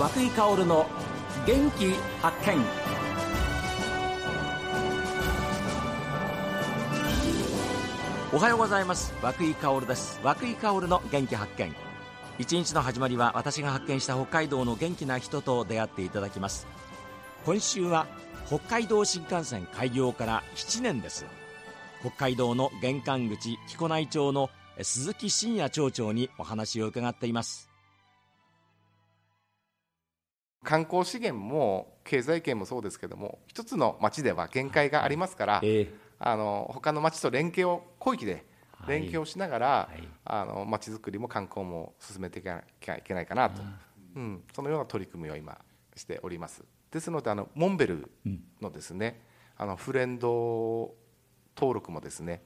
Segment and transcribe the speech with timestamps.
[0.00, 0.86] 和久井薫の
[1.46, 1.90] 元気
[2.22, 2.56] 発見。
[8.32, 9.12] おはようございます。
[9.20, 10.18] 和久井薫です。
[10.24, 11.74] 和久井薫の元気発見。
[12.38, 16.66] 一日の始まりは私が発見した北海道の元気な人と出会っていただきます。
[17.44, 18.06] 今週は
[18.46, 21.26] 北海道新幹線開業から7年です。
[22.00, 24.48] 北海道の玄関口木古内町の
[24.80, 27.69] 鈴木真也町長にお話を伺っています。
[30.62, 38.44] 観光資源も経済圏もそうですけども一つの町では限界がありますから、えーあの他の町と連携を広域で
[38.86, 43.62] 連携をしながら、はい、あの町づくりも観光も進めていかなきゃいけないかなと、
[44.16, 45.58] うん、そのような取り組みを今
[45.96, 46.62] しております。
[46.90, 48.10] ですのであのモンベル
[48.60, 49.20] のですね、
[49.58, 50.94] うん、あのフレンド
[51.56, 52.42] 登録もですね、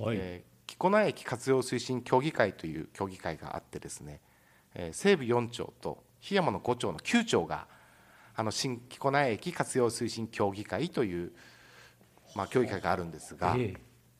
[0.00, 0.16] はい。
[0.18, 4.20] えー、木古内駅活用推進協議会という協議会があってですね、
[4.74, 7.66] えー、西部4町と檜山の5町の9町が
[8.34, 11.32] あの新木古内駅活用推進協議会という
[12.34, 13.74] まあ、協議会があるんですが、え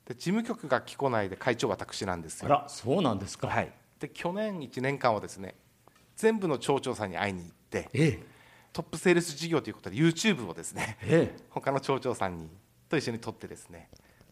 [0.07, 2.47] で事務局が木古内で会長私なんですよ。
[2.47, 5.55] あらそうなんですか、はい、で去年1年間はですね
[6.17, 8.19] 全部の町長さんに会いに行って、え
[8.73, 12.49] トップセールス事業ということで YouTube をですね、え他の町長さんに
[12.89, 13.89] と一緒に撮ってですね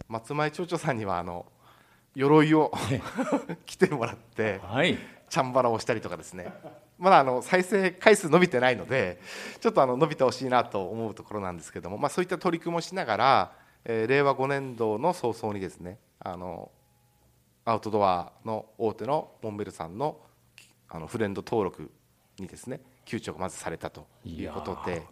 [0.08, 1.46] 松前町長さんにはあの
[2.14, 2.72] 鎧を
[3.66, 6.50] 着てもらって、はい、チャンバラをしたりとかですね
[6.98, 9.20] まだあの再生回数伸びてないので
[9.60, 13.52] ちょっとあの伸びてほしいなと思うところなんですけども、まあ、そういった取り組みをしながら
[13.88, 16.70] えー、令和5年度の早々にですねあの
[17.64, 20.18] アウトドアの大手のモンベルさんの
[20.88, 21.90] あのフレンド登録
[22.38, 25.02] にですね窮地がまずされたということで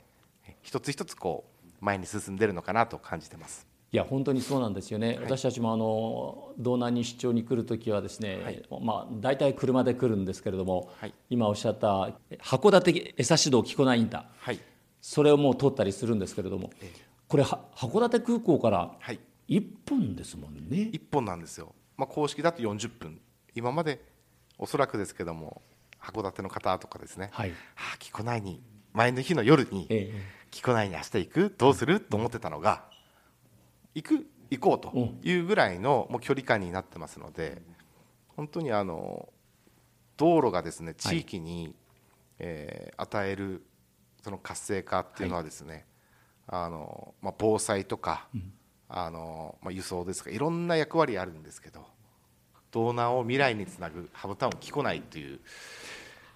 [0.63, 3.67] 一つ一つこう前に進んでるのかなと感じてます。
[3.95, 12.11] いや本当にそうなんですよね、はい、私たちもあの道南に出張に来るときはですね、はい、まあ、大体車で来るんですけれども、はい、今おっしゃった
[12.43, 14.59] 函館江差道木古内インター、はい、
[15.01, 17.01] それをもう通ったりするんですけれども、ええ。
[17.29, 18.91] これ函館空港から
[19.49, 23.21] 1本ですもんね、はい、1本なんですよ、まあ、公式だと40分。
[23.55, 24.05] 今まで
[24.59, 25.63] おそらくですけども
[26.03, 27.57] 函館の方とかですね、はい、は
[27.95, 28.61] あ、木古内に。
[28.93, 30.23] 前の日の夜に、ええ、
[30.53, 31.55] 木古内に明日行く？
[31.59, 31.99] どうする？
[31.99, 32.85] と思ってたのが
[33.95, 37.63] 行く行こうというぐらいのもう距離感になってますので
[38.37, 39.29] 本当にあの
[40.17, 41.75] 道路がですね地域に、はい、
[42.41, 43.65] えー、与える
[44.23, 45.85] その活性化っていうのはですね、
[46.47, 48.53] あの、まあ、防災とか、うん、
[48.89, 51.87] あのまあ、輸送ですかいろんな役割あるんですけど
[52.71, 55.41] 道南を未来につなぐハブタウン木古内という。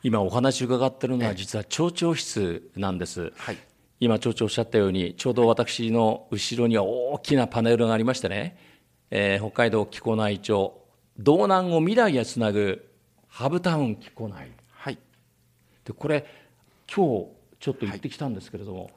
[0.03, 3.59] 今お話伺ってるのは実は町長室なんです、はい、
[4.01, 8.57] 今町長おっしゃったようにちょうど私の後ろには大きなパネルがありましてね、
[9.11, 10.81] えー、北海道木古内町
[11.19, 12.89] 道南を未来へつなぐ
[13.27, 14.99] ハブタウン木古内、はい、
[15.85, 16.27] でこれ
[16.95, 17.27] 今日
[17.59, 18.93] ちょっと行ってきたんですけれども、はい。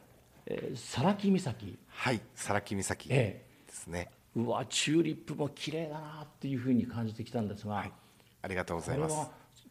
[0.48, 1.78] えー、皿木岬。
[1.88, 7.92] はい皿木岬ですね、えー、うわチューリップも綺麗だなっていうふうに感じてきたんですが、はい、
[8.44, 9.16] ありがとうございます。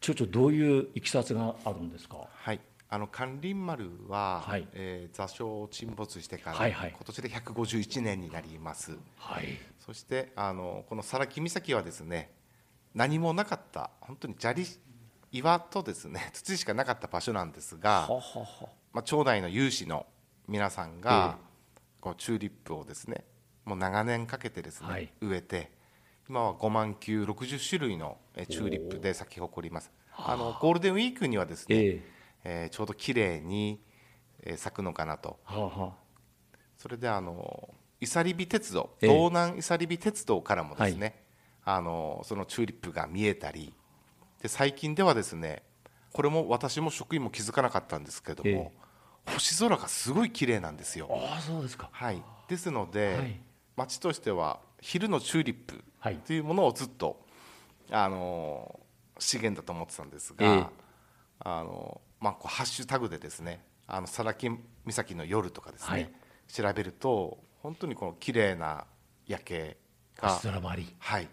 [0.01, 2.17] 町長どういういきさつがあるんですか？
[2.29, 2.59] はい
[2.93, 9.45] あの関林丸は、はい、えー、座礁沈没してから、はいはい、今年で151年になります、はい、
[9.79, 12.31] そしてあのこの皿木岬はですね
[12.93, 14.65] 何もなかった本当に砂利
[15.31, 18.09] 岩とですね 土しかなかった場所なんですが、
[18.91, 20.05] まあ、町内の有志の
[20.49, 21.37] 皆さんが
[22.01, 23.23] こうチューリップをですね
[23.63, 25.71] もう長年かけてですね、はい、植えて
[26.27, 28.17] 今は5万球60種類の
[28.49, 29.91] チューリップで咲き誇ります。
[30.13, 30.35] あ。
[30.35, 32.01] のゴールデンウィークにはですね、えー、
[32.43, 33.79] えー、ちょうど綺麗に
[34.55, 35.93] 咲くのかなと、は
[36.77, 37.69] それであの
[37.99, 41.23] 伊佐リビ鉄道、えー、道南伊佐リビ鉄道からもですね、
[41.63, 43.73] はい、あのそのチューリップが見えたり
[44.41, 45.61] で最近ではですね
[46.11, 48.81] これも私も職員も気づかなかったんですけども、えー
[49.25, 51.07] 星空がすごい綺麗なんですよ。
[51.11, 53.39] あそうですか、はい、ですので、はい、
[53.75, 55.83] 町としては昼のチューリップ
[56.25, 56.39] とい。
[56.39, 57.23] うものをずっと、
[57.91, 58.79] あの
[59.19, 60.67] 資源だと思ってたんですが、えー、
[61.39, 64.49] あのまあ、こうハッシュタグでですねあの佐木
[64.85, 66.11] 岬の夜とかですね、はい、
[66.47, 68.85] 調べると本当にこの綺麗な
[69.27, 69.77] 夜景
[70.17, 70.29] が
[70.99, 71.27] はい。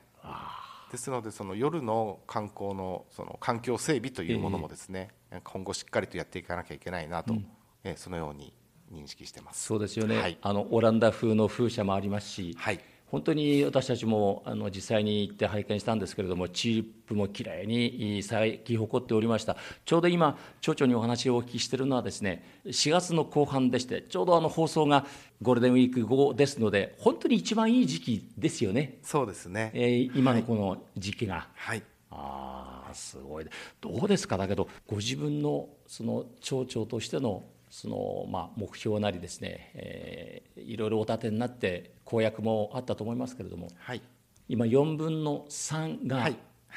[0.91, 7.47] ですのでその夜の観光のその環境整備というものもですね、えー、今後しっかりとやっていかなきゃいけないなと、うん。
[7.85, 8.53] えそのように
[8.93, 9.65] 認識してます。
[9.67, 12.81] そうですよね、はい、あのオランダ風の風車もありますし、はい、
[13.11, 25.07] 本当に私たちもあの実際に行って拝見したんですけれども、チープもきれいに咲き誇っておりました、ちょうど今、町長にお話をお聞きしているのは、ですね4月の後半でして、ちょうどあの放送が
[25.41, 31.49] ゴールデンウィーク後ですので、本当に一番いい時期ですよね、そうですね、えー、今のこの時期が。
[31.55, 33.47] はい、はい、あすごい。
[33.81, 34.37] どうですか？
[34.37, 44.03] だけどご自分のその町長としてのそのまあ目標なりですね、えー、いろいろお立てになって公約もあったと思いますけれども、はい、
[44.49, 46.29] 今4分の3が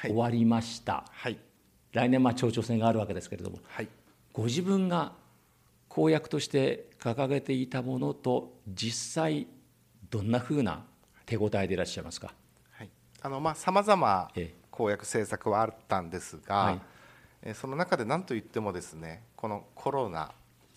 [0.03, 1.38] 終わりました、はい、
[1.93, 3.88] 来年まあ町長選があるわけですけれども、はい、
[4.33, 5.13] ご自分が
[5.88, 9.47] 公約として掲げていたものと実際
[10.09, 10.83] どんなふうな
[11.25, 12.33] 手応えでいらっしゃいますか？
[12.71, 12.89] はい、
[13.21, 14.29] あのまあさまざま
[14.69, 16.81] 公約政策はあったんですが、は
[17.45, 20.31] い、その中で何と言ってもですねこのコロナ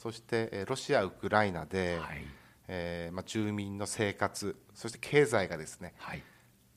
[0.04, 2.22] そしてロシア、ウクライナで、はい、
[2.68, 6.22] えー、まあ、住民の生活そして経済がですね、はい、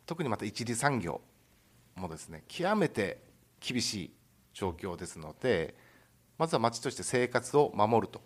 [0.05, 1.19] 特にまた一次産業
[1.97, 3.21] もですね極めて
[3.59, 4.11] 厳しい
[4.53, 5.75] 状況ですので
[6.37, 8.21] まずは町として生活を守ると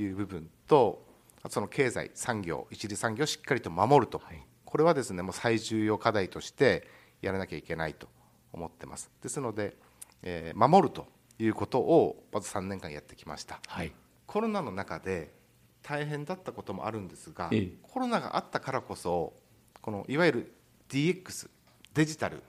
[0.00, 1.04] いう部分と
[1.50, 6.88] その経済産業一次産業をしっかりと守ると、はい、これはですねもう最重要課題として
[7.20, 8.08] やらなきゃいけないと
[8.54, 9.10] 思ってます。
[9.22, 9.76] ですので、
[10.22, 11.06] えー、守ると
[11.38, 13.92] いうことをまず3年間やってきました、はい、
[14.28, 15.32] コロナの中で
[15.82, 19.32] 大変だったこともあるんですが、ええ、コロナがあったからこそ
[19.80, 20.52] このいわゆる
[20.90, 21.48] DX
[21.94, 22.42] デジタル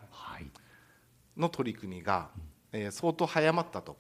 [1.38, 2.30] の取り組みが、は
[2.74, 3.98] い、えー、相当早まったと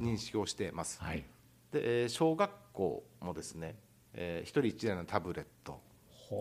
[0.00, 1.02] 認識をしています。
[1.02, 1.24] はい、
[1.72, 3.74] で小学校もですね、
[4.14, 5.80] えー、1人1台のタブレット。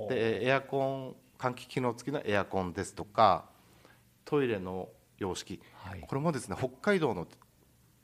[0.08, 3.50] でエアコン換気機能付きのエアコンですとか
[4.24, 7.28] トイレの様式、はい、これもですね北海道の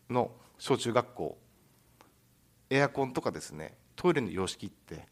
[0.10, 1.38] の小中学校
[2.76, 5.08] エアコンとかですねトイレの様式って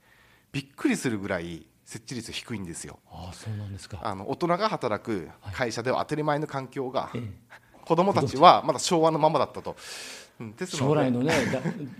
[0.51, 2.99] びっくりするぐらい設置率低いんですよ。
[3.11, 7.21] あそうなんですかあの大人が働く会社では当たり前の環境が、はい、
[7.83, 9.75] 子どもたちはまだ昭和のままだったと。
[10.65, 11.31] 将来のね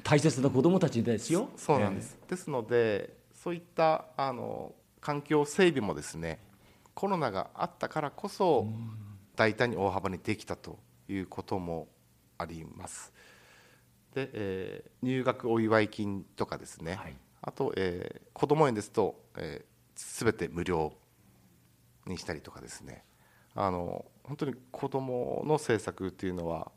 [0.04, 1.50] 大切な子どもたちですよ。
[1.58, 6.40] そうなんです、えー、ですのでそういったあの環境整備もですね
[6.94, 8.68] コロナがあったからこそ
[9.36, 11.88] 大胆に大幅にできたということも
[12.38, 13.14] あります。
[14.14, 20.94] で、えー、入学お祝い金とかですね、はい、あと、えー、子ども園ですと、えー、全て無料
[22.06, 23.04] にしたりとかですね。
[23.56, 26.72] あの本当に子どもの政策っていうのは、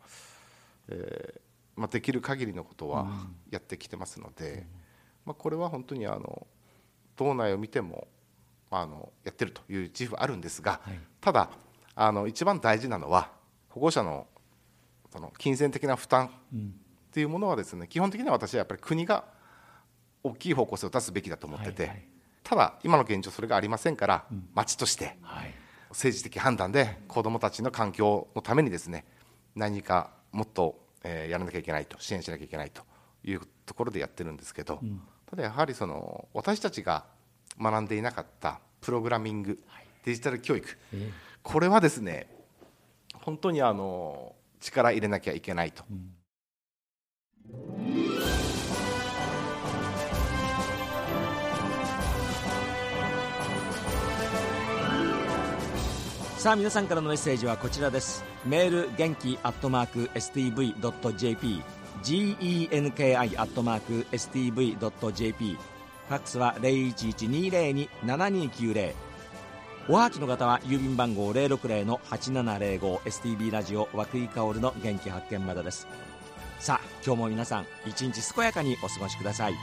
[0.88, 1.40] えー
[1.76, 3.06] まあ、できる限りのことは
[3.50, 4.64] やってきてますので、うん、
[5.26, 6.46] まあ、これは本当にあの
[7.16, 8.08] 道内を見ても
[8.70, 11.50] あのやってるという自負あるんですが、はい、ただ
[11.94, 13.30] あの一番大事なのは
[13.70, 14.26] 保護者の
[15.12, 16.30] その金銭的な負担
[17.16, 19.24] っていうものはですね基本的には私はやっぱり国が
[20.22, 22.06] 大きい方向性を出すべきだと思ってて、はいはい、
[22.42, 25.16] ただ今の現状それがありませんから、うん、町として
[25.88, 29.06] 政治的判断で子どもたちの環境のためにですね
[29.54, 32.82] 何かもっと、えー、やらなきゃいけないと支援しなきゃいけないと
[33.24, 37.06] いうところでやってるんですけど、うん、ただやはりその私たちが
[37.58, 40.68] 学んでいなかったプログラミング、はい、デジタル教育、
[41.42, 42.28] これはですね
[43.14, 45.82] 本当にあの力入れなきゃいけないと。
[56.38, 58.24] さあ皆さんからのメッセージはこちらです。
[58.44, 61.60] メール元気アットマーク STV.jp
[62.04, 62.68] genki
[63.40, 68.94] アットマーク STV.jp ファックスは0112027290
[69.88, 75.88] おはきの方は郵便番号060-8705 STB ラジオ和久井薫の元気発見までです。
[76.58, 79.54] さあ今日も皆さん一日健やかにお過ごしください。